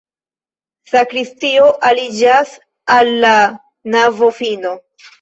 Sakristio 0.93 1.69
aliĝas 1.91 2.57
al 2.97 3.15
la 3.29 3.37
navofino. 3.99 4.79